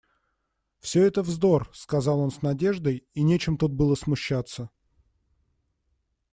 Всё 0.79 1.03
это 1.03 1.21
вздор,— 1.21 1.69
сказал 1.75 2.21
он 2.21 2.31
с 2.31 2.41
надеждой,— 2.41 3.05
и 3.13 3.21
нечем 3.21 3.55
тут 3.55 3.71
было 3.71 3.93
смущаться! 3.93 4.71